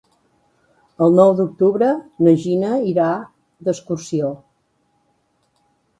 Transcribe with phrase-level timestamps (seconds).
[1.07, 1.91] El nou d'octubre
[2.27, 3.13] na Gina irà
[3.69, 4.35] d'excursió.